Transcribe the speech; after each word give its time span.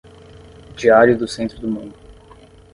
Diário 0.75 1.15
do 1.15 1.27
Centro 1.27 1.59
do 1.59 1.67
Mundo 1.67 1.93